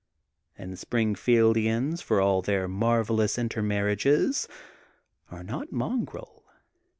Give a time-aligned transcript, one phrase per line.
[0.57, 4.47] <<And Springfieldians, for all their marvel ous intermarriages,
[5.29, 6.43] are not mongrel.